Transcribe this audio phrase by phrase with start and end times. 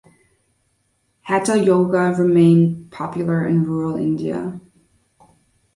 [1.21, 4.59] Hatha yoga remained popular in rural India.